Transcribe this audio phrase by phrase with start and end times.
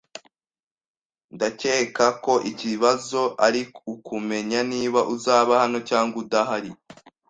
[1.35, 3.61] Ndakeka ko ikibazo ari
[3.93, 6.71] ukumenya niba uzaba hano cyangwa udahari.